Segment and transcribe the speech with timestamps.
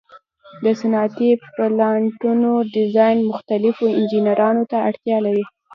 [0.63, 5.45] د صنعتي پلانټونو ډیزاین مختلفو انجینرانو ته اړتیا لري.